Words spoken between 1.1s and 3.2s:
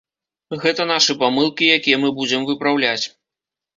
памылкі, якія мы будзем выпраўляць.